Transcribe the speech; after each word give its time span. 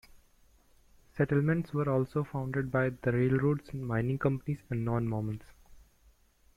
Settlements 1.15 1.75
were 1.75 1.87
also 1.87 2.23
founded 2.23 2.71
by 2.71 2.89
the 2.89 3.11
railroads, 3.11 3.71
mining 3.71 4.17
companies 4.17 4.57
and 4.71 4.83
non-Mormons. 4.83 5.43